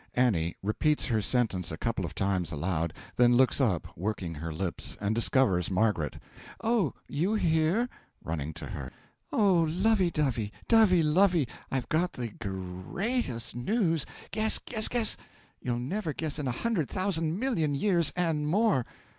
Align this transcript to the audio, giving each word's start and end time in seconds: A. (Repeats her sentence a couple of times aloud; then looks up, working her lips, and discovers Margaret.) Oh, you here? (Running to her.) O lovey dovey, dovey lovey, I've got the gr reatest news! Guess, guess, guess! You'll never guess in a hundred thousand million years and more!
A. 0.17 0.55
(Repeats 0.63 1.05
her 1.05 1.21
sentence 1.21 1.71
a 1.71 1.77
couple 1.77 2.05
of 2.05 2.15
times 2.15 2.51
aloud; 2.51 2.91
then 3.17 3.35
looks 3.37 3.61
up, 3.61 3.95
working 3.95 4.33
her 4.33 4.51
lips, 4.51 4.97
and 4.99 5.13
discovers 5.13 5.69
Margaret.) 5.69 6.17
Oh, 6.63 6.95
you 7.07 7.35
here? 7.35 7.87
(Running 8.23 8.51
to 8.53 8.65
her.) 8.65 8.91
O 9.31 9.67
lovey 9.69 10.09
dovey, 10.09 10.51
dovey 10.67 11.03
lovey, 11.03 11.47
I've 11.69 11.87
got 11.87 12.13
the 12.13 12.29
gr 12.29 12.49
reatest 12.49 13.53
news! 13.53 14.07
Guess, 14.31 14.61
guess, 14.65 14.87
guess! 14.87 15.17
You'll 15.61 15.77
never 15.77 16.13
guess 16.13 16.39
in 16.39 16.47
a 16.47 16.51
hundred 16.51 16.89
thousand 16.89 17.37
million 17.39 17.75
years 17.75 18.11
and 18.15 18.47
more! 18.47 18.87